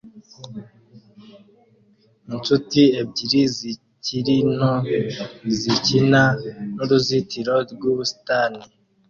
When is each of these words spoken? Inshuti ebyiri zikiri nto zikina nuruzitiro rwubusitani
Inshuti 2.35 2.81
ebyiri 3.01 3.41
zikiri 3.55 4.35
nto 4.55 4.73
zikina 5.59 6.23
nuruzitiro 6.75 7.53
rwubusitani 7.71 8.61